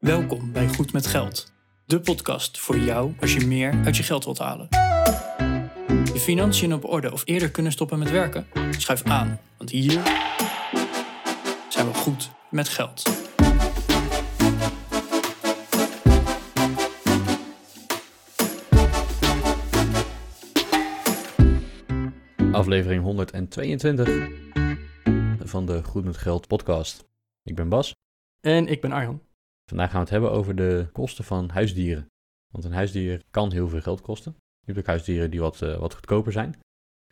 [0.00, 1.52] Welkom bij Goed met Geld,
[1.86, 4.66] de podcast voor jou als je meer uit je geld wilt halen.
[6.12, 8.46] Je financiën op orde of eerder kunnen stoppen met werken?
[8.70, 10.02] Schuif aan, want hier
[11.68, 13.02] zijn we goed met geld.
[22.52, 24.28] Aflevering 122
[25.38, 27.08] van de Goed met Geld podcast.
[27.42, 27.94] Ik ben Bas.
[28.40, 29.28] En ik ben Arjan.
[29.70, 32.06] Vandaag gaan we het hebben over de kosten van huisdieren.
[32.52, 34.32] Want een huisdier kan heel veel geld kosten.
[34.32, 36.58] Je hebt ook huisdieren die wat, eh, wat goedkoper zijn.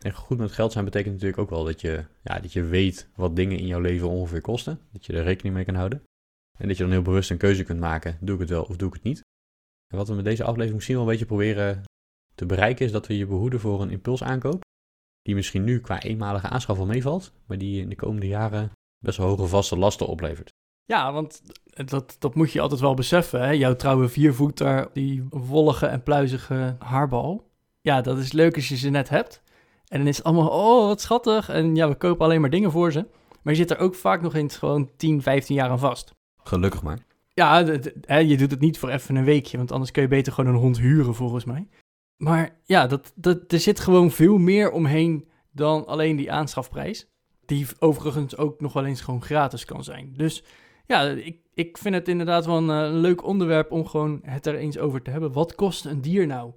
[0.03, 3.09] En goed met geld zijn betekent natuurlijk ook wel dat je, ja, dat je weet
[3.15, 4.81] wat dingen in jouw leven ongeveer kosten.
[4.93, 6.03] Dat je er rekening mee kan houden.
[6.59, 8.19] En dat je dan heel bewust een keuze kunt maken.
[8.21, 9.21] Doe ik het wel of doe ik het niet?
[9.93, 11.83] En wat we met deze aflevering misschien wel een beetje proberen
[12.35, 14.61] te bereiken is dat we je behoeden voor een impulsaankoop.
[15.23, 17.33] Die misschien nu qua eenmalige aanschaf wel meevalt.
[17.47, 18.71] Maar die in de komende jaren
[19.05, 20.51] best wel hoge vaste lasten oplevert.
[20.89, 21.43] Ja, want
[21.85, 23.41] dat, dat moet je altijd wel beseffen.
[23.41, 23.51] Hè?
[23.51, 27.51] Jouw trouwe viervoeter, die wollige en pluizige haarbal.
[27.81, 29.43] Ja, dat is leuk als je ze net hebt.
[29.89, 31.49] En dan is het allemaal, oh, wat schattig.
[31.49, 33.07] En ja, we kopen alleen maar dingen voor ze.
[33.43, 36.15] Maar je zit er ook vaak nog eens gewoon 10, 15 jaar aan vast.
[36.43, 36.99] Gelukkig maar.
[37.29, 37.59] Ja,
[38.19, 40.61] je doet het niet voor even een weekje, want anders kun je beter gewoon een
[40.61, 41.69] hond huren, volgens mij.
[42.17, 47.07] Maar ja, dat, dat, er zit gewoon veel meer omheen dan alleen die aanschafprijs.
[47.47, 50.15] Die overigens ook nog wel eens gewoon gratis kan zijn.
[50.17, 50.45] Dus
[50.89, 54.55] ja, ik, ik vind het inderdaad wel een, eh, leuk onderwerp om gewoon het er
[54.55, 55.33] eens over te hebben.
[55.33, 56.53] Wat kost een dier nou?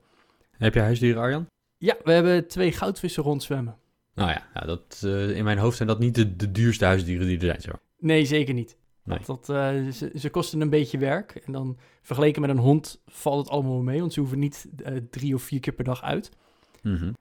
[0.58, 1.48] Heb je huisdieren, Arjan?
[1.78, 3.76] Ja, we hebben twee goudvissen rondzwemmen.
[4.14, 7.28] Nou ja, ja dat, eh, in mijn hoofd zijn dat niet de, de duurste huisdieren
[7.28, 7.62] die er zijn.
[7.62, 7.72] Zo.
[8.00, 8.78] Nee, zeker niet.
[9.04, 9.20] Nee.
[9.26, 11.42] Dat, eh, ze, ze kosten een beetje werk.
[11.46, 14.00] En dan vergeleken met een hond valt het allemaal wel mee.
[14.00, 14.68] Want ze hoeven niet
[15.10, 16.32] drie of vier keer per dag uit.
[16.82, 17.12] Mhm.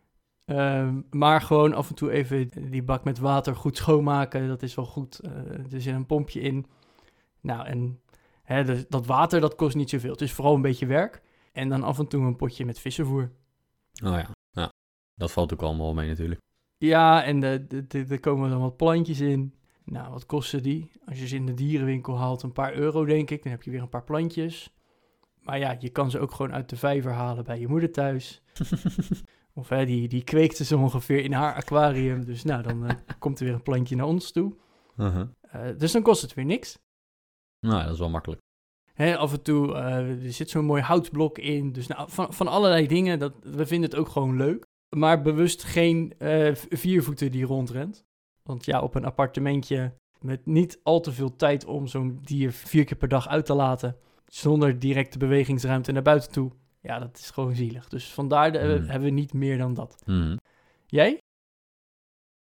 [0.44, 4.48] Ehm, maar gewoon af en toe even die bak met water goed schoonmaken.
[4.48, 5.20] Dat is wel goed.
[5.70, 6.66] Er zit een pompje in.
[7.40, 8.00] Nou, en
[8.42, 10.10] hè, dus dat water dat kost niet zoveel.
[10.10, 11.22] Het is vooral een beetje werk.
[11.52, 13.30] En dan af en toe een potje met vissenvoer.
[14.04, 14.30] Oh ja.
[14.50, 14.72] ja,
[15.14, 16.40] dat valt ook allemaal mee natuurlijk.
[16.76, 17.42] Ja, en
[17.88, 19.54] er komen dan wat plantjes in.
[19.84, 20.90] Nou, wat kosten die?
[21.04, 23.42] Als je ze in de dierenwinkel haalt, een paar euro denk ik.
[23.42, 24.72] Dan heb je weer een paar plantjes.
[25.40, 28.42] Maar ja, je kan ze ook gewoon uit de vijver halen bij je moeder thuis.
[29.54, 32.24] Of hè, die, die kweekte ze ongeveer in haar aquarium.
[32.24, 34.54] Dus nou, dan eh, komt er weer een plantje naar ons toe.
[34.96, 35.28] Uh-huh.
[35.40, 36.78] Eh, dus dan kost het weer niks.
[37.66, 38.40] Nou, dat is wel makkelijk.
[38.96, 41.72] Af en toe, eh, er zit zo'n mooi houtblok in.
[41.72, 44.64] Dus nou, van, van allerlei dingen, dat, we vinden het ook gewoon leuk.
[44.96, 48.04] Maar bewust geen eh, v- viervoeter die rondrent.
[48.42, 52.84] Want ja, op een appartementje met niet al te veel tijd om zo'n dier vier
[52.84, 53.96] keer per dag uit te laten.
[54.26, 56.50] Zonder directe bewegingsruimte naar buiten toe.
[56.80, 57.88] Ja, dat is gewoon zielig.
[57.88, 58.68] Dus vandaar de, Hmm.
[58.88, 60.02] hebben we niet meer dan dat.
[60.06, 60.36] Mhm.
[60.86, 61.08] Jij?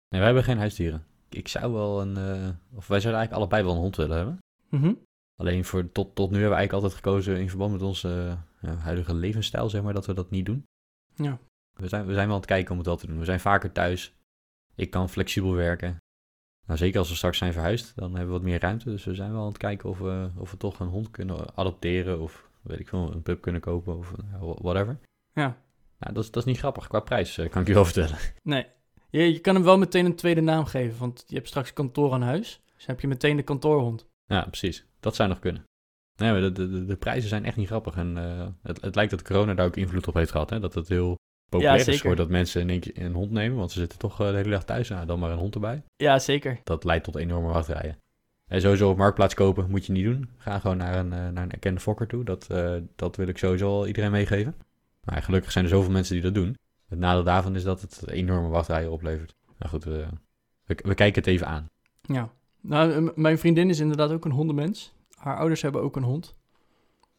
[0.09, 1.05] Nee, wij hebben geen huisdieren.
[1.29, 2.17] Ik zou wel een...
[2.17, 4.37] eh, of wij zouden eigenlijk allebei wel een hond willen hebben.
[4.69, 4.93] Mhm.
[5.39, 8.83] Alleen voor, tot, tot nu hebben we eigenlijk altijd gekozen in verband met onze eh,
[8.83, 10.63] huidige levensstijl, zeg maar, dat we dat niet doen.
[11.15, 11.39] Ja.
[11.73, 13.19] We zijn, we zijn wel aan het kijken om het wel te doen.
[13.19, 14.13] We zijn vaker thuis.
[14.75, 15.97] Ik kan flexibel werken.
[16.65, 18.89] Nou, zeker als we straks zijn verhuisd, dan hebben we wat meer ruimte.
[18.89, 21.55] Dus we zijn wel aan het kijken of we, of we toch een hond kunnen
[21.55, 22.21] adopteren.
[22.21, 24.99] Of weet ik veel, een pup kunnen kopen of whatever.
[25.33, 25.57] Ja.
[25.99, 26.87] Nou, dat is, dat is niet grappig.
[26.87, 28.17] Qua prijs eh, kan ik je wel vertellen.
[28.43, 28.65] Nee.
[29.09, 30.99] Je, je kan hem wel meteen een tweede naam geven.
[30.99, 32.61] Want je hebt straks kantoor aan huis.
[32.75, 34.05] Dus heb je meteen de kantoorhond.
[34.25, 34.85] Ja, precies.
[34.99, 35.63] Dat zou nog kunnen.
[36.15, 37.95] Nee, de, de, de, prijzen zijn echt niet grappig.
[37.95, 40.49] En eh, het, het lijkt dat corona daar ook invloed op heeft gehad.
[40.49, 40.59] Hè?
[40.59, 41.17] Dat het heel
[41.49, 43.57] populair is geworden dat mensen in één keer een hond nemen.
[43.57, 44.89] Want ze zitten toch eh, de hele dag thuis.
[44.89, 45.83] Nou, dan maar een hond erbij.
[45.95, 46.59] Ja, zeker.
[46.63, 47.97] Dat leidt tot enorme wachtrijen.
[48.47, 50.29] En sowieso op Marktplaats kopen moet je niet doen.
[50.37, 52.23] Ga gewoon naar een, eh, naar een erkende fokker toe.
[52.23, 54.55] Dat, eh, dat wil ik sowieso al iedereen meegeven.
[55.03, 56.57] Maar gelukkig zijn er zoveel mensen die dat doen.
[56.87, 59.35] Het nadeel daarvan is dat het enorme wachtrijen oplevert.
[59.57, 60.05] Nou goed, we,
[60.65, 61.69] we, we kijken het even aan.
[62.01, 62.29] Ja.
[62.61, 64.93] Nou, mijn vriendin is inderdaad ook een hondenmens.
[65.15, 66.35] Haar ouders hebben ook een hond.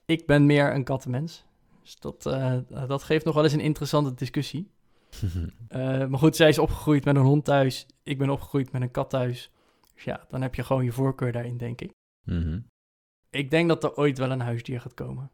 [0.05, 1.45] Ik ben meer een kattenmens.
[1.83, 4.71] Dus dat, eh, dat geeft nog wel eens een interessante discussie.
[5.69, 7.87] Eh, maar goed, zij is opgegroeid met een hond thuis.
[8.03, 9.51] Ik ben opgegroeid met een kat thuis.
[9.95, 11.91] Dus ja, dan heb je gewoon je voorkeur daarin, denk ik.
[12.27, 12.61] Mhm.
[13.31, 15.31] Ik denk dat er ooit wel een huisdier gaat komen.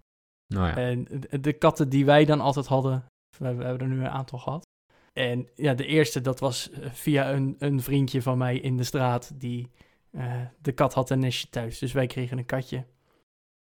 [0.46, 0.76] Nou ja.
[0.76, 1.06] En
[1.40, 3.04] de, katten die wij dan altijd hadden,
[3.38, 4.64] we, we hebben er nu een aantal gehad.
[5.12, 8.84] En ja, de eerste, dat was eh, via een, een vriendje van mij in de
[8.84, 9.40] straat.
[9.40, 9.70] Die,
[10.16, 12.84] eh, de kat had een nestje thuis, dus wij kregen een katje.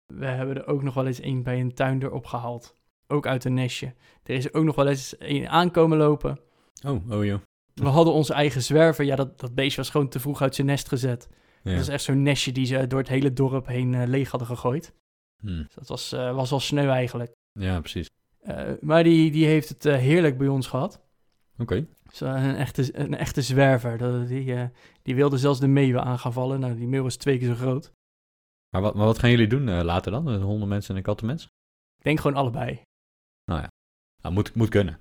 [0.06, 2.76] We hebben er ook nog wel eens een bij een tuinder opgehaald.
[3.08, 3.94] Ook uit een nestje.
[4.24, 6.40] Er is ook nog wel eens een aankomen lopen.
[6.86, 7.42] Oh, oh joh.
[7.74, 9.06] We hadden onze eigen zwerver.
[9.06, 11.30] Ja, dat, dat beest was gewoon te vroeg uit zijn nest gezet.
[11.64, 11.72] Ja.
[11.72, 14.48] Dat is echt zo'n nestje die ze door het hele dorp heen eh, leeg hadden
[14.48, 14.94] gegooid.
[15.38, 15.48] Hm.
[15.48, 17.32] Dus dat was, eh, was wel sneu eigenlijk.
[17.52, 18.10] ja, precies.
[18.82, 21.02] Maar die, die heeft het heerlijk bij ons gehad.
[21.58, 21.88] Oké.
[22.20, 23.98] Een, echte, een echte zwerver.
[23.98, 24.68] Dat, die, eh,
[25.02, 26.60] die wilde zelfs de meeuwen aan gaan vallen.
[26.60, 27.92] Nou, die meeuw was twee keer zo groot.
[28.70, 30.28] Maar wat, maar wat gaan jullie doen eh, later dan?
[30.28, 31.44] Een hondenmens en een kattenmens?
[31.98, 32.82] Ik denk gewoon allebei.
[33.46, 33.68] Nou,
[34.30, 34.98] moet, moet kunnen.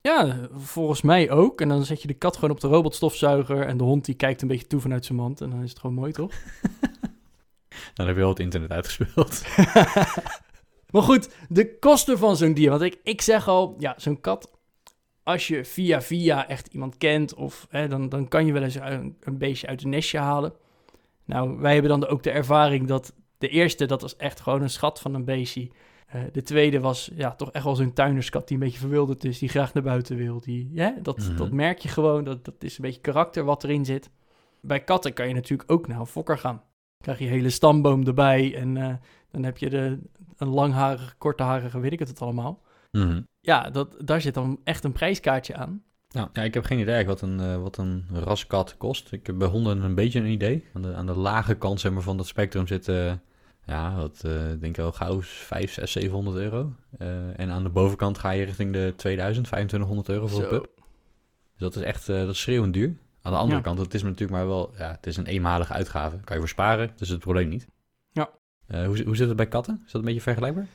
[0.00, 1.60] Ja, volgens mij ook.
[1.60, 4.42] En dan zet je de kat gewoon op de robotstofzuiger en de hond die kijkt
[4.42, 5.40] een beetje toe vanuit zijn mand.
[5.40, 6.32] En dan is het gewoon mooi, toch?
[7.94, 9.42] Dan heb je al het internet uitgespeeld.
[10.92, 12.70] maar goed, de kosten van zo'n dier.
[12.70, 14.50] Want ik, ik zeg al, ja, zo'n kat,
[15.22, 18.74] als je via via echt iemand kent, of, hè, dan, dan kan je wel eens
[18.74, 20.52] een, een beestje uit een nestje halen.
[21.24, 24.70] Nou, wij hebben dan ook de ervaring dat de eerste, dat was echt gewoon een
[24.70, 25.70] schat van een beestje.
[26.06, 29.38] Eh, de tweede was ja, toch echt wel zo'n tuinerskat die een beetje verwilderd is,
[29.38, 30.40] die graag naar buiten wil.
[30.40, 31.36] Die, ja, dat, Mhm.
[31.36, 34.10] dat merk je gewoon, dat, dat is een beetje karakter wat erin zit.
[34.60, 36.56] Bij katten kan je natuurlijk ook naar een fokker gaan.
[36.56, 36.64] Dan
[37.00, 38.94] krijg je hele stamboom erbij en eh,
[39.30, 39.98] dan heb je de,
[40.36, 42.62] een langharige, korteharige, weet ik het, het allemaal.
[42.90, 43.22] Mhm.
[43.44, 45.82] Ja, dat, daar zit dan echt een prijskaartje aan.
[46.10, 49.12] Nou, ja, ik heb geen idee wat een, eh, wat een raskat kost.
[49.12, 50.66] Ik heb bij honden een beetje een idee.
[50.74, 53.12] Aan de, aan de lage kant zeg maar, van dat spectrum zit, eh,
[53.66, 56.72] ja, wat eh, denk ik wel gauw 5, 6, 700 euro.
[57.36, 60.70] En aan de bovenkant ga je richting de 2000, 2500 euro voor een pup.
[60.74, 62.96] Dus dat is echt, dat is schreeuwend duur.
[63.22, 63.62] Aan de andere Ja.
[63.62, 66.16] kant, het is natuurlijk maar wel, ja, het is een eenmalige uitgave.
[66.16, 67.66] Kan je voor sparen, dus het probleem niet.
[68.10, 68.30] Ja.
[68.66, 69.82] Hoe, hoe zit het bij katten?
[69.86, 70.66] Is dat een beetje vergelijkbaar?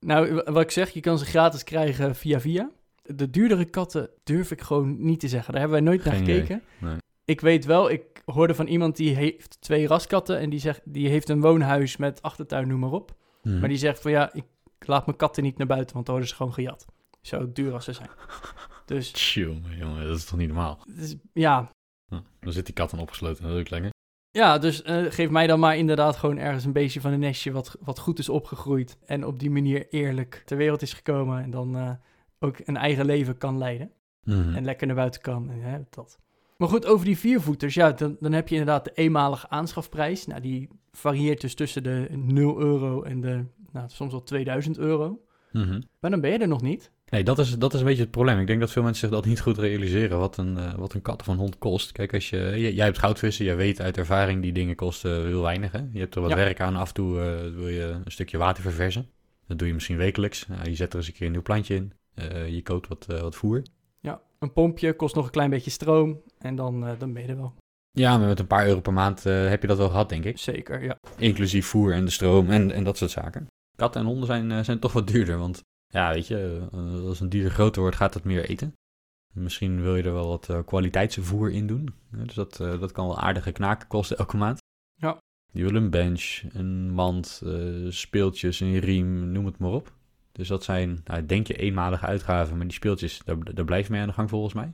[0.00, 2.70] Nou, wat ik zeg, je kan ze gratis krijgen via via.
[3.02, 5.52] De duurdere katten durf ik gewoon niet te zeggen.
[5.52, 6.62] Daar hebben wij nooit naar Geen gekeken.
[6.78, 6.96] Nee.
[7.24, 11.08] Ik weet wel, ik hoorde van iemand die heeft twee raskatten en die, zegt, die
[11.08, 13.14] heeft een woonhuis met achtertuin, noem maar op.
[13.42, 13.58] Mhm.
[13.58, 14.44] Maar die zegt van ja, ik
[14.78, 16.86] laat mijn katten niet naar buiten, want dan worden ze gewoon gejat.
[17.22, 18.10] Zo duur als ze zijn.
[18.84, 20.78] Dus Tjonge, jongen, dat is toch niet normaal?
[20.96, 21.70] is- ja,
[22.08, 23.90] Hm, Dan zit die kat dan opgesloten, dat is ook lekker.
[24.30, 27.52] Ja, dus eh, geef mij dan maar inderdaad gewoon ergens een beestje van een nestje
[27.52, 28.98] wat, wat goed is opgegroeid.
[29.06, 31.90] En op die manier eerlijk ter wereld is gekomen en dan eh,
[32.38, 33.92] ook een eigen leven kan leiden.
[34.24, 34.54] Mhm.
[34.54, 35.50] en lekker naar buiten kan.
[35.50, 36.18] En, hè, dat.
[36.56, 40.26] Maar goed, over die viervoeters, ja, dan, dan heb je inderdaad de eenmalige aanschafprijs.
[40.26, 45.22] Nou, die varieert dus tussen de 0 euro en de, nou, soms wel 2000 euro.
[45.52, 45.80] Mhm.
[46.00, 46.90] Maar dan ben je er nog niet.
[47.10, 48.38] Nee, dat is, dat is een beetje het probleem.
[48.38, 51.02] Ik denk dat veel mensen zich dat niet goed realiseren, wat een, eh, wat een
[51.02, 51.92] kat of een hond kost.
[51.92, 55.42] Kijk, als je, j- jij hebt goudvissen, jij weet uit ervaring, die dingen kosten heel
[55.42, 55.72] weinig.
[55.72, 55.80] Hè?
[55.92, 56.36] Je hebt er wat Ja.
[56.36, 59.08] werk aan, af en toe eh, wil je een stukje water verversen.
[59.46, 60.46] Dat doe je misschien wekelijks.
[60.46, 61.92] Nou, je zet er eens een keer een nieuw plantje in.
[62.14, 63.62] Eh, je koopt wat, eh, wat voer.
[64.00, 67.28] Ja, een pompje kost nog een klein beetje stroom en dan, eh, dan ben je
[67.28, 67.54] er wel.
[67.90, 70.24] Ja, maar met een paar euro per maand eh, heb je dat wel gehad, denk
[70.24, 70.38] ik.
[70.38, 70.98] Zeker, ja.
[71.16, 73.46] Inclusief voer en de stroom en, en dat soort zaken.
[73.76, 77.20] Katten en honden zijn, eh, zijn toch wat duurder, want ja, weet je, eh, als
[77.20, 78.72] een dier groter wordt, gaat het meer eten.
[79.32, 81.94] Misschien wil je er wel wat eh, kwaliteitsvoer in doen.
[82.10, 84.58] Dus dat, eh, dat kan wel aardige knaken kosten elke maand.
[84.94, 85.18] Ja.
[85.52, 87.42] Die willen een bench, een mand,
[87.88, 89.92] speeltjes, een riem, noem het maar op.
[90.32, 93.92] Dus dat zijn, nou, denk je, eenmalige uitgaven, maar die speeltjes, daar, daar blijf je
[93.92, 94.72] mee aan de gang volgens mij.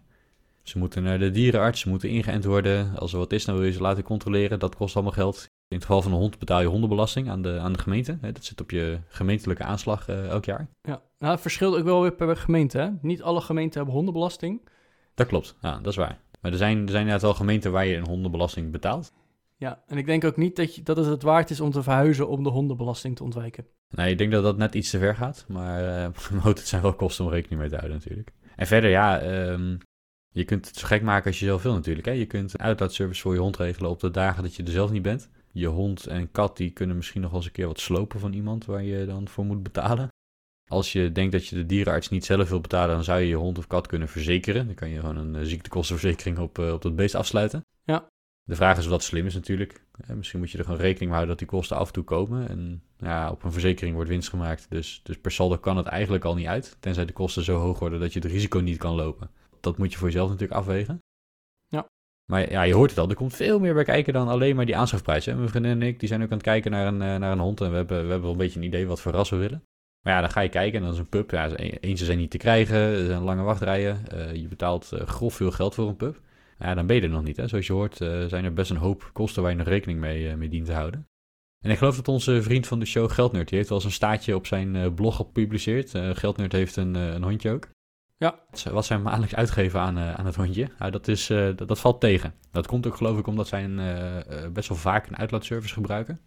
[0.63, 2.97] Ze moeten naar de dierenarts, ze moeten ingeënt worden.
[2.97, 4.59] Als er wat is, dan wil je ze laten controleren.
[4.59, 5.47] Dat kost allemaal geld.
[5.69, 8.19] In het geval van een hond betaal je hondenbelasting aan de, aan de gemeente.
[8.21, 10.69] Hè, Dat zit op je gemeentelijke aanslag eh, elk jaar.
[10.83, 11.03] ja.
[11.19, 12.89] Nou, het verschilt ook wel weer per gemeente, hè.
[13.01, 14.69] Niet alle gemeenten hebben hondenbelasting.
[15.15, 16.21] Dat klopt, ja, dat is waar.
[16.41, 19.13] Maar er zijn, er zijn inderdaad wel gemeenten waar je een hondenbelasting betaalt.
[19.57, 21.83] Ja, en ik denk ook niet dat, je, dat het het waard is om te
[21.83, 23.67] verhuizen om de hondenbelasting te ontwijken.
[23.91, 25.45] Nee, ik denk dat dat net iets te ver gaat.
[25.49, 28.33] Maar eh het zijn wel kosten om rekening mee te houden natuurlijk.
[28.57, 29.77] En verder, ja, ehm,
[30.31, 32.07] je kunt het zo gek maken als je zelf wil natuurlijk.
[32.07, 32.13] Hè.
[32.13, 34.91] Je kunt een uitlaatservice voor je hond regelen op de dagen dat je er zelf
[34.91, 35.31] niet bent.
[35.55, 38.33] Je hond en kat die kunnen misschien nog wel eens een keer wat slopen van
[38.33, 40.09] iemand waar je dan voor moet betalen.
[40.71, 43.35] Als je denkt dat je de dierenarts niet zelf wil betalen, dan zou je je
[43.35, 44.67] hond of kat kunnen verzekeren.
[44.67, 47.65] Dan kan je gewoon een eh, ziektekostenverzekering op, eh, op dat beest afsluiten.
[47.83, 48.07] Ja.
[48.45, 49.85] De vraag is of dat slim is natuurlijk.
[50.01, 52.05] Eh, misschien moet je er gewoon rekening mee houden dat die kosten af en toe
[52.05, 52.49] komen.
[52.49, 54.67] En ja, op een verzekering wordt winst gemaakt.
[54.71, 56.77] Dus, dus per saldo kan het eigenlijk al niet uit.
[56.81, 59.31] Tenzij de kosten zo hoog worden dat je het risico niet kan lopen.
[59.61, 61.03] Dat moet je voor jezelf natuurlijk afwegen.
[62.27, 63.09] Maar ja, je hoort het al.
[63.09, 65.27] Er komt veel meer bij kijken dan alleen maar die aanschafprijs.
[65.27, 67.39] Mijn vriendin en ik die zijn ook aan het kijken naar een, eh, naar een
[67.39, 67.61] hond.
[67.61, 69.63] En we hebben, we hebben wel een beetje een idee wat voor ras we willen.
[70.01, 71.31] Maar ja, dan ga je kijken en dan is een pup.
[71.31, 72.77] Ja, eens ze zijn niet te krijgen.
[72.77, 74.09] Er zijn lange wachtrijen.
[74.09, 76.21] eh, je betaalt eh, grof veel geld voor een pup.
[76.59, 77.37] Ja, dan ben je er nog niet.
[77.37, 77.49] Hè?
[77.49, 80.49] Zoals je hoort zijn er best een hoop kosten waar je nog rekening mee, mee
[80.49, 81.07] dient te houden.
[81.65, 83.93] En ik geloof dat onze vriend van de show, Geldnerd, die heeft wel eens een
[83.95, 85.91] staartje op zijn blog gepubliceerd.
[86.13, 87.69] Geldnerd heeft een, een hondje ook.
[88.17, 88.39] Ja.
[88.73, 92.01] Wat zij maandelijks uitgeven aan, eh, aan het hondje, nou, dat, is, eh, dat, valt
[92.01, 92.35] tegen.
[92.51, 96.21] Dat komt ook geloof ik omdat zij een, eh, best wel vaak een uitlaatservice gebruiken.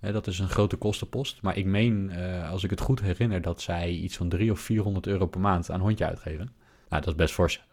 [0.00, 1.42] Dat is een grote kostenpost.
[1.42, 2.12] Maar ik meen,
[2.50, 5.70] als ik het goed herinner, dat zij iets van 300 of 400 euro per maand
[5.70, 6.52] aan hondje uitgeven.
[6.88, 7.64] Nou, dat is best fors.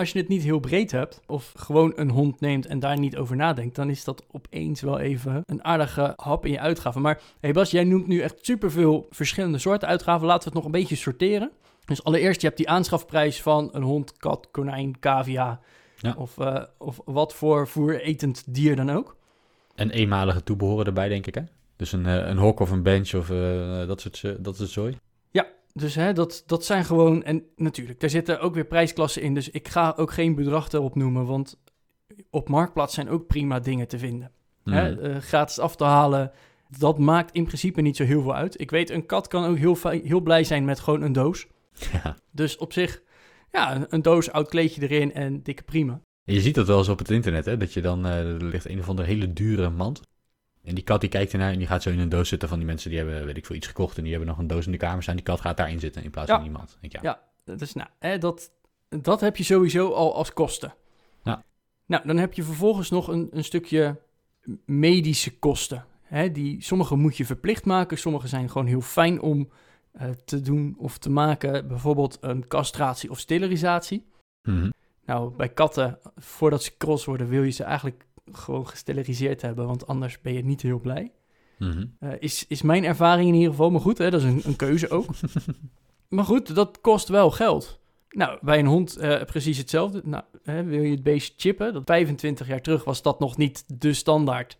[0.00, 3.16] Als je het niet heel breed hebt, of gewoon een hond neemt en daar niet
[3.16, 7.02] over nadenkt, dan is dat opeens wel even een aardige hap in je uitgaven.
[7.02, 10.26] Maar hey Bas, jij noemt nu echt superveel verschillende soorten uitgaven.
[10.26, 11.50] Laten we het nog een beetje sorteren.
[11.84, 15.60] Dus allereerst, je hebt die aanschafprijs van een hond, kat, konijn, cavia.
[15.96, 16.14] Ja.
[16.18, 19.16] Of, eh, of wat voor voeretend dier dan ook.
[19.74, 21.42] En eenmalige toebehoren erbij, denk ik, hè?
[21.76, 24.96] Dus een, eh, een hok of een bench of eh, dat soort dat soort zooi.
[25.80, 27.22] Dus hè, dat, dat zijn gewoon...
[27.24, 29.34] En natuurlijk, daar zitten ook weer prijsklassen in.
[29.34, 31.26] Dus ik ga ook geen bedrag erop noemen.
[31.26, 31.58] Want
[32.30, 34.30] op Marktplaats zijn ook prima dingen te vinden.
[34.64, 35.04] Hè, Mhm.
[35.04, 36.30] eh, gratis af te halen,
[36.78, 38.60] dat maakt in principe niet zo heel veel uit.
[38.60, 41.46] Ik weet, een kat kan ook heel, heel blij zijn met gewoon een doos.
[41.92, 42.16] Ja.
[42.30, 43.02] Dus op zich,
[43.52, 46.00] ja, een, een doos, oud kleedje erin en dikke prima.
[46.24, 47.56] Je ziet dat wel eens op het internet, hè?
[47.56, 50.00] Dat je dan, eh, er ligt een of andere hele dure mand.
[50.64, 52.58] En die kat die kijkt ernaar en die gaat zo in een doos zitten van
[52.58, 53.96] die mensen die hebben, weet ik veel, iets gekocht.
[53.96, 55.14] En die hebben nog een doos in de kamer staan.
[55.14, 56.34] Die kat gaat daarin zitten in plaats Ja.
[56.34, 56.78] van die mand.
[56.80, 57.20] Denk, ik, ja.
[57.44, 57.54] Ja.
[57.56, 58.50] Dus nou, hè, dat,
[58.88, 60.74] dat heb je sowieso al als kosten.
[61.22, 61.44] Ja.
[61.86, 64.00] Nou, dan heb je vervolgens nog een, een stukje
[64.64, 65.84] medische kosten.
[66.02, 69.50] Hè, die, sommige moet je verplicht maken, sommige zijn gewoon heel fijn om
[69.92, 71.68] eh, te doen of te maken.
[71.68, 74.06] Bijvoorbeeld een castratie of sterilisatie.
[74.42, 74.70] Mhm.
[75.04, 79.86] Nou, bij katten, voordat ze cross worden, wil je ze eigenlijk gewoon gesteriliseerd hebben, want
[79.86, 81.12] anders ben je niet heel blij.
[81.58, 81.84] Mhm.
[81.98, 83.70] Eh, is, is mijn ervaring in ieder geval.
[83.70, 85.06] Maar goed, hè, dat is een, een keuze ook.
[86.08, 87.80] maar goed, dat kost wel geld.
[88.10, 90.00] Nou, bij een hond eh, precies hetzelfde.
[90.04, 91.72] Nou, hè, wil je het beestje chippen?
[91.72, 94.58] Dat 25 jaar terug was dat nog niet de standaard.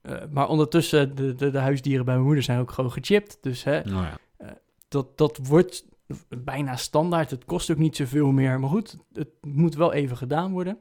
[0.00, 3.38] Eh, maar ondertussen, de, de, de huisdieren bij mijn moeder zijn ook gewoon gechipt.
[3.40, 4.58] Dus hè, Nou ja.
[4.88, 5.84] dat, dat wordt
[6.28, 7.30] bijna standaard.
[7.30, 8.60] Het kost ook niet zoveel meer.
[8.60, 10.78] Maar goed, het moet wel even gedaan worden.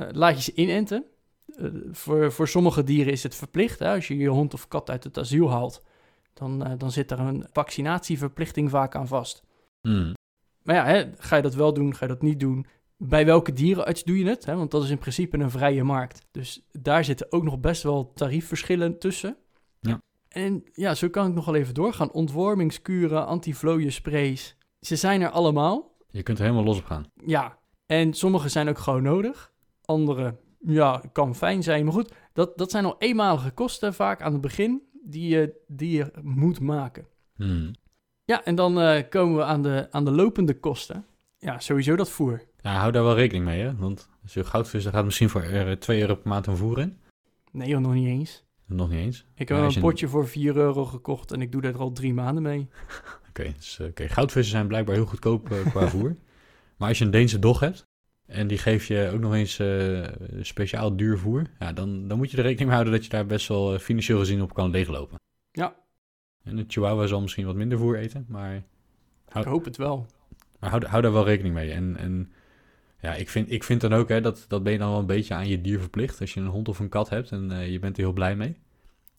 [0.00, 1.04] Eh, laat je ze inenten.
[1.56, 3.78] Eh, voor, voor sommige dieren is het verplicht.
[3.78, 3.94] Hè?
[3.94, 5.82] Als je je hond of kat uit het asiel haalt,
[6.34, 9.42] dan, eh, dan zit er een vaccinatieverplichting vaak aan vast.
[9.82, 10.12] Mhm.
[10.62, 12.66] Maar ja, hè, ga je dat wel doen, ga je dat niet doen?
[12.96, 14.44] Bij welke dierenarts doe je het?
[14.44, 14.56] Hè?
[14.56, 16.26] Want dat is in principe een vrije markt.
[16.30, 19.36] Dus daar zitten ook nog best wel tariefverschillen tussen.
[19.80, 20.00] Ja.
[20.28, 22.12] En ja, zo kan ik nog wel even doorgaan.
[22.12, 24.56] Ontwormingskuren, antiflooiensprays.
[24.80, 25.96] Ze zijn er allemaal.
[26.08, 27.06] Je kunt er helemaal los op gaan.
[27.26, 29.52] Ja, en sommige zijn ook gewoon nodig.
[29.90, 31.84] Andere, ja, kan fijn zijn.
[31.84, 35.96] Maar goed, dat, dat zijn al eenmalige kosten vaak aan het begin die je, die
[35.96, 37.06] je moet maken.
[37.36, 37.72] Mhm.
[38.24, 41.04] Ja, en dan eh, komen we aan de, aan de lopende kosten.
[41.38, 42.42] Ja, sowieso dat voer.
[42.60, 43.76] Ja, hou daar wel rekening mee, hè?
[43.76, 46.98] Want je goudvis, dan gaat misschien voor eh, 2 euro per maand een voer in.
[47.52, 48.44] Nee, joh, nog niet eens.
[48.66, 49.26] Nog niet eens.
[49.34, 51.92] Ik heb Ja, een je- potje voor 4 euro gekocht en ik doe daar al
[51.92, 52.68] drie maanden mee.
[53.28, 56.16] Oké, dus, eh, oké, goudvissen zijn blijkbaar heel goedkoop eh, qua voer.
[56.78, 57.88] Maar als je een Deense dog hebt
[58.30, 60.02] en die geeft je ook nog eens eh,
[60.40, 63.26] speciaal duur voer, ja, dan, dan moet je er rekening mee houden dat je daar
[63.26, 65.18] best wel eh, financieel gezien op kan leeglopen.
[65.52, 65.76] Ja.
[66.42, 68.62] En een chihuahua zal misschien wat minder voer eten, maar,
[69.34, 70.06] Ik hoop het wel.
[70.58, 71.70] maar hou, hou daar wel rekening mee.
[71.72, 72.32] En, en
[73.00, 75.06] ja, ik vind, ik vind dan ook, hè, dat, dat ben je dan wel een
[75.06, 76.20] beetje aan je dier verplicht.
[76.20, 78.36] Als je een hond of een kat hebt en eh, je bent er heel blij
[78.36, 78.56] mee,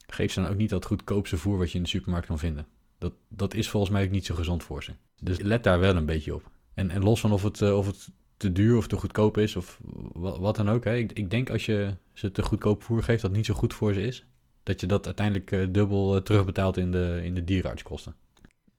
[0.08, 2.68] geef ze dan ook niet dat goedkoopste voer wat je in de supermarkt kan vinden.
[2.98, 4.92] Dat, dat is volgens mij ook niet zo gezond voor ze.
[5.22, 6.52] Dus let daar wel een beetje op.
[6.74, 8.10] En, en los van of het, of het
[8.42, 9.80] te duur of te goedkoop is of
[10.14, 10.84] wa- wat dan ook.
[10.84, 10.96] Hè.
[10.96, 13.94] Ik, ik denk als je ze te goedkoop voer geeft dat niet zo goed voor
[13.94, 14.26] ze is.
[14.64, 18.16] Dat je dat uiteindelijk eh, dubbel eh, terugbetaalt in de, in de dierenartskosten.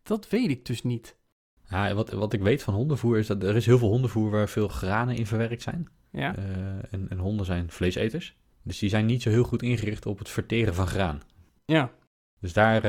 [0.03, 1.17] Dat weet ik dus niet.
[1.69, 4.49] Ja, wat, wat ik weet van hondenvoer is dat er is heel veel hondenvoer waar
[4.49, 5.89] veel granen in verwerkt zijn.
[6.11, 6.45] Ja, Eh,
[6.91, 8.37] en, en honden zijn vleeseters.
[8.63, 11.21] Dus die zijn niet zo heel goed ingericht op het verteren van graan.
[11.65, 11.91] ja.
[12.41, 12.81] Dus daar,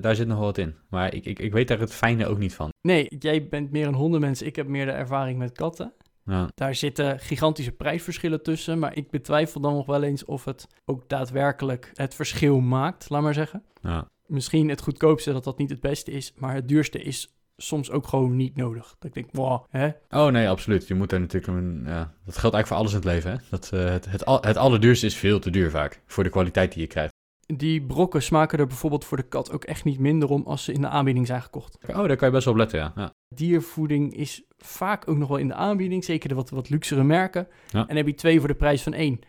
[0.00, 0.74] daar zit nog wel wat in.
[0.88, 2.70] Maar ik, ik, ik weet daar het fijne ook niet van.
[2.80, 4.42] Nee, jij bent meer een hondenmens.
[4.42, 5.92] Ik heb meer de ervaring met katten.
[6.24, 8.78] Ja, Daar zitten gigantische prijsverschillen tussen.
[8.78, 13.22] Maar ik betwijfel dan nog wel eens of het ook daadwerkelijk het verschil maakt, laat
[13.22, 13.62] maar zeggen.
[13.82, 14.10] ja.
[14.26, 16.32] Misschien het goedkoopste dat dat niet het beste is.
[16.36, 18.86] Maar het duurste is soms ook gewoon niet nodig.
[18.98, 19.90] Dat ik denk, wow, hè?
[20.10, 20.88] Oh nee, absoluut.
[20.88, 21.82] Je moet daar natuurlijk een.
[21.86, 23.30] Ja, dat geldt eigenlijk voor alles in het leven.
[23.30, 23.36] Hè?
[23.50, 26.00] Dat, eh, het, het, al- het allerduurste is veel te duur vaak.
[26.06, 27.11] Voor de kwaliteit die je krijgt.
[27.46, 30.72] Die brokken smaken er bijvoorbeeld voor de kat ook echt niet minder om als ze
[30.72, 31.78] in de aanbieding zijn gekocht.
[31.86, 32.92] Oh, daar kan je best wel op letten, ja.
[32.96, 33.12] ja.
[33.34, 37.48] Diervoeding is vaak ook nog wel in de aanbieding, zeker de wat, wat luxere merken.
[37.70, 37.80] Ja.
[37.80, 39.20] En dan heb je twee voor de prijs van één.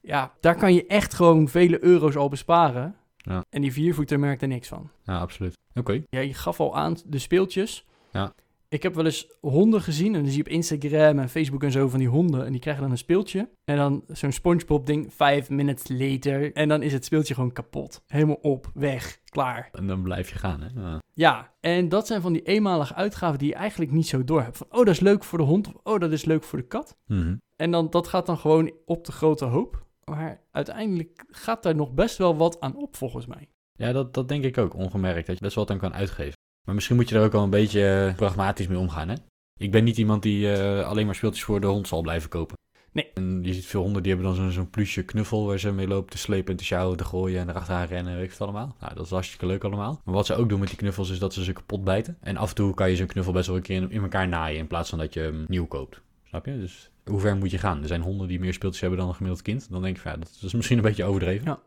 [0.00, 2.96] Ja, daar kan je echt gewoon vele euro's al besparen.
[3.16, 3.44] Ja.
[3.50, 4.90] En die viervoeter merkt er niks van.
[5.04, 5.58] Ja, absoluut.
[5.74, 6.02] Oké.
[6.08, 7.86] Ja, je gaf al aan de speeltjes.
[8.12, 8.32] Ja.
[8.72, 10.14] Ik heb wel eens honden gezien.
[10.14, 12.46] En dan zie je op Instagram en Facebook en zo van die honden.
[12.46, 13.48] En die krijgen dan een speeltje.
[13.64, 16.52] En dan zo'n Spongebob ding, five minutes later.
[16.52, 18.02] En dan is het speeltje gewoon kapot.
[18.06, 19.68] Helemaal op, weg, klaar.
[19.72, 20.80] En dan blijf je gaan, hè.
[20.80, 20.98] Ja.
[21.14, 24.56] Ja, en dat zijn van die eenmalige uitgaven die je eigenlijk niet zo door hebt.
[24.56, 25.66] Van, oh, dat is leuk voor de hond.
[25.66, 26.96] Of, oh, dat is leuk voor de kat.
[27.06, 27.36] Mhm.
[27.56, 29.86] En dan, dat gaat dan gewoon op de grote hoop.
[30.04, 33.48] Maar uiteindelijk gaat daar nog best wel wat aan op, volgens mij.
[33.72, 35.26] Ja, dat, dat denk ik ook, ongemerkt.
[35.26, 36.40] Dat je best wel wat aan kan uitgeven.
[36.64, 39.14] Maar misschien moet je er ook wel een beetje eh, pragmatisch mee omgaan, hè.
[39.56, 42.56] Ik ben niet iemand die eh, alleen maar speeltjes voor de hond zal blijven kopen.
[42.92, 43.10] Nee.
[43.14, 45.88] En je ziet veel honden die hebben dan zo'n zo'n plusje knuffel waar ze mee
[45.88, 48.76] lopen te slepen en te sjouwen, te gooien en erachteraan rennen, weet ik het allemaal.
[48.80, 50.00] Nou, dat is hartstikke leuk allemaal.
[50.04, 52.16] Maar wat ze ook doen met die knuffels is dat ze ze kapot bijten.
[52.20, 54.28] En af en toe kan je zo'n knuffel best wel een keer in, in elkaar
[54.28, 56.02] naaien in plaats van dat je hem nieuw koopt.
[56.24, 56.58] Snap je?
[56.58, 57.82] Dus hoe ver moet je gaan?
[57.82, 59.70] Er zijn honden die meer speeltjes hebben dan een gemiddeld kind.
[59.70, 61.46] Dan denk ik van ja, dat is misschien een beetje overdreven.
[61.46, 61.60] Ja.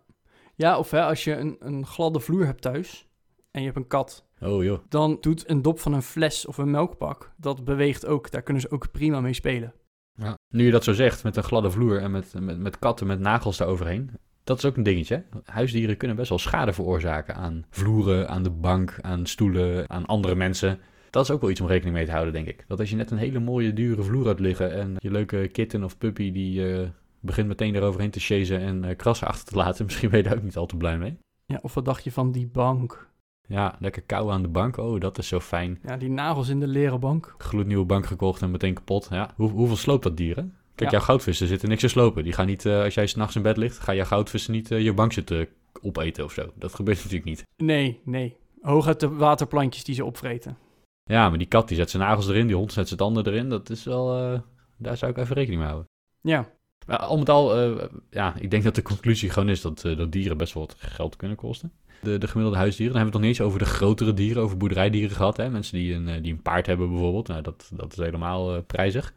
[0.56, 3.08] Ja, of hè, als je een, een gladde vloer hebt thuis
[3.52, 4.80] en je hebt een kat, Oh joh.
[4.90, 8.32] dan doet een dop van een fles of een melkpak, dat beweegt ook.
[8.32, 9.74] Daar kunnen ze ook prima mee spelen.
[10.16, 10.38] Ja.
[10.50, 13.20] Nu je dat zo zegt, met een gladde vloer en met, met, met katten met
[13.20, 14.12] nagels daaroverheen.
[14.44, 15.24] Dat is ook een dingetje.
[15.46, 20.36] Huisdieren kunnen best wel schade veroorzaken aan vloeren, aan de bank, aan stoelen, aan andere
[20.36, 20.80] mensen.
[21.10, 22.66] Dat is ook wel iets om rekening mee te houden, denk ik.
[22.68, 25.84] Dat als je net een hele mooie, dure vloer had liggen en je leuke kitten
[25.84, 26.88] of puppy die eh,
[27.20, 30.38] begint meteen eroverheen te chasen en eh, krassen achter te laten, misschien ben je daar
[30.38, 31.18] ook niet al te blij mee.
[31.46, 33.10] Ja, of wat dacht je van die bank?
[33.48, 34.78] Ja, lekker kou aan de bank.
[34.78, 35.80] Oh, dat is zo fijn.
[35.84, 37.36] Ja, die nagels in de leren bank.
[37.38, 39.08] Gloednieuwe bank gekocht en meteen kapot.
[39.12, 40.44] Ja, hoe, hoeveel sloopt dat dier, hè?
[40.76, 40.98] Kijk, Ja.
[40.98, 42.24] jouw goudvissen zitten niks te slopen.
[42.24, 44.84] Die gaan niet, eh, als jij s'nachts in bed ligt, gaan jouw goudvissen niet eh,
[44.84, 45.48] je bank zitten
[45.82, 46.52] opeten of zo.
[46.56, 47.44] Dat gebeurt natuurlijk niet.
[47.58, 48.36] Nee, nee.
[48.62, 50.58] Hooguit de waterplantjes die ze opvreten.
[51.04, 53.50] Ja, maar die kat die zet zijn nagels erin, die hond zet zijn tanden erin.
[53.50, 54.40] Dat is wel, eh,
[54.78, 55.90] daar zou ik even rekening mee houden.
[56.22, 56.50] Ja,
[56.86, 59.98] Maar al met al, eh, ja, ik denk dat de conclusie gewoon is dat, eh,
[59.98, 61.72] dat dieren best wel wat geld kunnen kosten.
[62.02, 64.44] De, de gemiddelde huisdieren, dan hebben we het nog niet eens over de grotere dieren,
[64.44, 65.38] over boerderijdieren gehad.
[65.38, 65.50] Hè?
[65.50, 69.14] Mensen die een, eh, die een paard hebben bijvoorbeeld, nou, dat, dat is helemaal prijzig.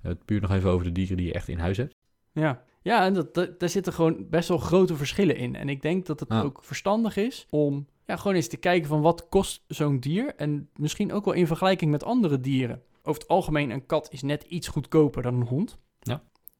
[0.00, 1.94] Het puur nog even over de dieren die je echt in huis hebt.
[2.32, 2.62] ja.
[2.82, 5.54] Ja, en dat, dat, daar zitten gewoon best wel grote verschillen in.
[5.54, 9.00] En ik denk dat het ook verstandig is om ja, gewoon eens te kijken van
[9.00, 10.34] wat kost zo'n dier.
[10.36, 12.82] En misschien ook wel in vergelijking met andere dieren.
[13.02, 15.78] Over het algemeen, een kat is net iets goedkoper dan een hond.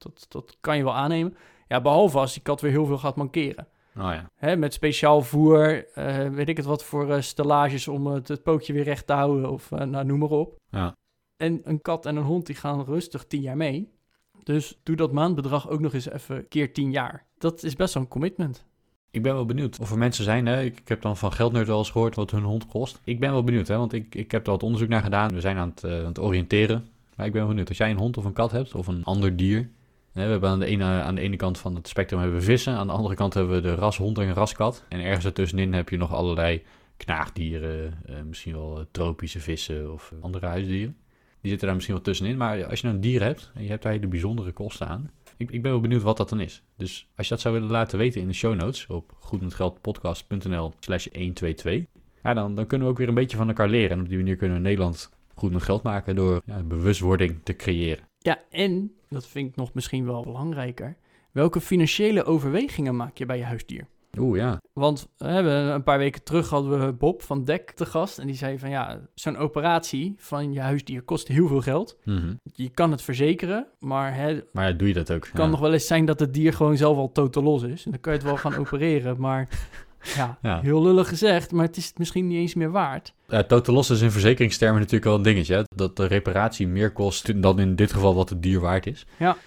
[0.03, 1.35] Dat, dat kan je wel aannemen.
[1.67, 3.67] Ja, behalve als die kat weer heel veel gaat mankeren.
[3.97, 4.29] Oh ja.
[4.35, 8.43] Hè, met speciaal voer, eh, weet ik het wat voor eh, stellages om het, het
[8.43, 10.59] pootje weer recht te houden of eh, nou, noem maar op.
[10.69, 10.95] Ja.
[11.37, 13.91] En een kat en een hond die gaan rustig tien jaar mee.
[14.43, 17.25] Dus doe dat maandbedrag ook nog eens even keer tien jaar.
[17.37, 18.65] Dat is best wel een commitment.
[19.11, 20.61] Ik ben wel benieuwd of er mensen zijn, hè?
[20.61, 22.99] Ik, ik heb dan van Geldnerd wel eens gehoord wat hun hond kost.
[23.03, 23.77] Ik ben wel benieuwd, hè?
[23.77, 25.33] want ik, ik heb er wat onderzoek naar gedaan.
[25.33, 26.87] We zijn aan het, eh, aan het oriënteren.
[27.15, 29.03] Maar ik ben wel benieuwd, als jij een hond of een kat hebt, of een
[29.03, 29.69] ander dier...
[30.13, 32.73] We hebben aan de, ene, aan de ene kant van het spectrum hebben we vissen,
[32.73, 34.85] aan de andere kant hebben we de rashond en raskat.
[34.89, 36.63] En ergens ertussenin heb je nog allerlei
[36.97, 40.97] knaagdieren, eh, misschien wel eh, tropische vissen of eh, andere huisdieren.
[41.41, 43.69] Die zitten daar misschien wel tussenin, maar als je nou een dier hebt en je
[43.69, 45.11] hebt daar hele bijzondere kosten aan...
[45.37, 46.63] Ik, ik ben wel benieuwd wat dat dan is.
[46.77, 51.07] Dus als je dat zou willen laten weten in de show notes op goedmetgeldpodcast.nl slash
[51.13, 51.85] 122,
[52.23, 53.91] ja, dan, dan kunnen we ook weer een beetje van elkaar leren.
[53.91, 57.55] En op die manier kunnen we Nederland goed met geld maken door ja, bewustwording te
[57.55, 58.12] creëren.
[58.23, 60.97] Ja, en, dat vind ik nog misschien wel belangrijker,
[61.31, 63.87] welke financiële overwegingen maak je bij je huisdier?
[64.19, 64.61] Oeh, ja.
[64.73, 68.17] Want we hebben een paar weken terug hadden we Bob van Dek te gast.
[68.17, 71.97] En die zei van ja, zo'n operatie van je huisdier kost heel veel geld.
[72.03, 72.33] Mhm.
[72.43, 75.29] Je kan het verzekeren, maar hè, het Maar ja, doe je dat ook?
[75.33, 75.51] kan ja.
[75.51, 77.85] nog wel eens zijn dat het dier gewoon zelf al totaal los is.
[77.85, 79.49] En dan kan je het wel gaan opereren, maar
[80.15, 80.61] ja, Ja.
[80.61, 83.13] heel lullig gezegd, maar het is het misschien niet eens meer waard.
[83.27, 85.55] Ja, totaal los is in verzekeringstermen natuurlijk wel een dingetje.
[85.55, 85.63] Hè?
[85.75, 89.05] Dat de reparatie meer kost dan in dit geval wat het dier waard is.
[89.17, 89.37] Ja.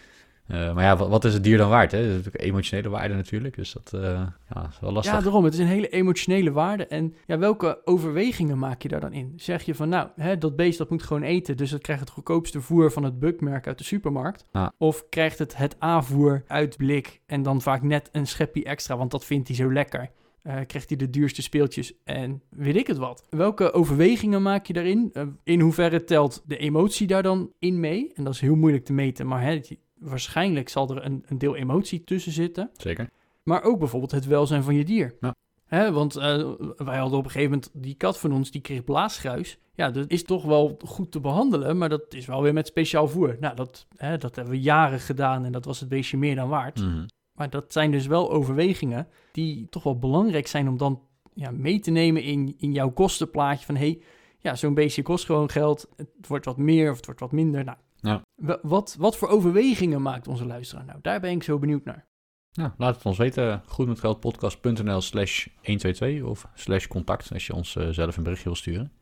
[0.46, 1.92] Eh, maar ja, wat, wat is het dier dan waard?
[1.92, 1.98] Hè?
[1.98, 3.56] Dat is natuurlijk emotionele waarde natuurlijk.
[3.56, 4.22] Dus dat eh,
[4.54, 5.14] ja, is wel lastig.
[5.14, 5.44] Ja, daarom.
[5.44, 6.86] Het is een hele emotionele waarde.
[6.86, 9.32] En ja, welke overwegingen maak je daar dan in?
[9.36, 12.10] Zeg je van, nou, hè, dat beest dat moet gewoon eten, dus het krijgt het
[12.10, 14.44] goedkoopste voer van het Buckmerk uit de supermarkt.
[14.78, 19.10] Of krijgt het het A-voer uit blik en dan vaak net een schepje extra, want
[19.10, 20.10] dat vindt hij zo lekker.
[20.46, 23.26] Eh, krijgt hij de duurste speeltjes en weet ik het wat.
[23.30, 25.10] Welke overwegingen maak je daarin?
[25.12, 28.12] Eh, in hoeverre telt de emotie daar dan in mee?
[28.14, 29.60] En dat is heel moeilijk te meten, maar hè,
[29.98, 32.70] waarschijnlijk zal er een, een deel emotie tussen zitten.
[32.76, 33.10] Zeker.
[33.42, 35.14] Maar ook bijvoorbeeld het welzijn van je dier.
[35.20, 35.34] Ja.
[35.64, 38.84] Hè, want eh, wij hadden op een gegeven moment die kat van ons, die kreeg
[38.84, 39.58] blaasgruis.
[39.74, 43.08] Ja, dat is toch wel goed te behandelen, maar dat is wel weer met speciaal
[43.08, 43.36] voer.
[43.40, 46.48] Nou, dat, hè, dat hebben we jaren gedaan en dat was het beestje meer dan
[46.48, 46.80] waard.
[46.80, 47.04] Mhm.
[47.36, 51.02] Maar dat zijn dus wel overwegingen die toch wel belangrijk zijn om dan
[51.34, 53.66] ja, mee te nemen in, in jouw kostenplaatje.
[53.66, 54.00] Van hé, hey,
[54.38, 55.88] ja, zo'n beestje kost gewoon geld.
[55.96, 57.64] Het wordt wat meer of het wordt wat minder.
[57.64, 58.22] Nou, Ja.
[58.34, 60.98] wa- wat, wat voor overwegingen maakt onze luisteraar nou?
[61.02, 62.06] Daar ben ik zo benieuwd naar.
[62.52, 63.62] Nou, laat het ons weten.
[63.66, 68.92] Goedmetgeldpodcast.nl slash 122 of slash contact als je ons eh, zelf een berichtje wil sturen.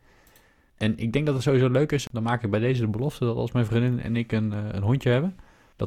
[0.76, 2.08] En ik denk dat het sowieso leuk is.
[2.12, 4.58] Dan maak ik bij deze de belofte dat als mijn vriendin en ik een, eh,
[4.70, 5.36] een hondje hebben,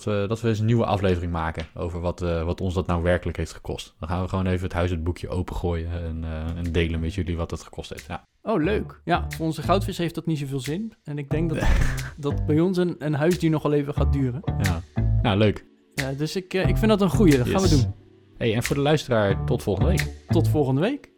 [0.04, 2.88] dat we, dat we eens een nieuwe aflevering maken over wat, eh, wat ons dat
[2.88, 3.96] nou werkelijk heeft gekost.
[4.00, 7.52] Dan gaan we gewoon even het huishoudboekje opengooien en, eh, en delen met jullie wat
[7.52, 8.06] het gekost heeft.
[8.08, 8.28] Ja.
[8.42, 9.02] Oh, leuk.
[9.04, 10.94] Ja, voor onze goudvis heeft dat niet zoveel zin.
[11.04, 11.68] En ik denk dat,
[12.18, 14.42] dat bij ons een, een huisdier nog wel even gaat duren.
[14.62, 14.82] ja.
[15.22, 15.66] Nou, leuk.
[15.94, 17.38] Ja, dus ik, eh, ik vind dat een goeie.
[17.38, 17.94] Dat gaan we doen.
[18.38, 20.08] Hey, en voor de luisteraar, tot volgende week.
[20.28, 21.12] Tot volgende week.